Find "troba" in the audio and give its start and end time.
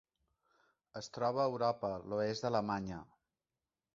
1.17-1.43